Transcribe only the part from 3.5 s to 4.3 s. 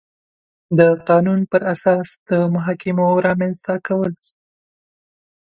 ته کول